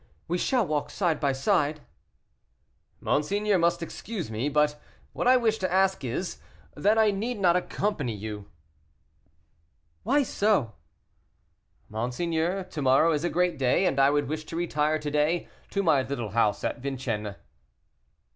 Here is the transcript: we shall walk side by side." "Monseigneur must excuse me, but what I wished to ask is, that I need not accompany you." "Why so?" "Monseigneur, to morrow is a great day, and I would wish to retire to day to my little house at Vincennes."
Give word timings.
we 0.27 0.35
shall 0.35 0.65
walk 0.65 0.89
side 0.89 1.19
by 1.19 1.31
side." 1.31 1.81
"Monseigneur 2.99 3.59
must 3.59 3.83
excuse 3.83 4.31
me, 4.31 4.49
but 4.49 4.81
what 5.13 5.27
I 5.27 5.37
wished 5.37 5.61
to 5.61 5.71
ask 5.71 6.03
is, 6.03 6.39
that 6.75 6.97
I 6.97 7.11
need 7.11 7.37
not 7.39 7.55
accompany 7.55 8.15
you." 8.15 8.49
"Why 10.01 10.23
so?" 10.23 10.73
"Monseigneur, 11.87 12.63
to 12.63 12.81
morrow 12.81 13.11
is 13.11 13.23
a 13.23 13.29
great 13.29 13.59
day, 13.59 13.85
and 13.85 13.99
I 13.99 14.09
would 14.09 14.27
wish 14.27 14.43
to 14.45 14.55
retire 14.55 14.97
to 14.97 15.11
day 15.11 15.47
to 15.69 15.83
my 15.83 16.01
little 16.01 16.29
house 16.29 16.63
at 16.63 16.79
Vincennes." 16.79 17.35